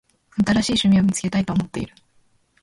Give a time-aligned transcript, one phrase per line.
[0.43, 1.93] 新しい趣味を見つけたいと思っている。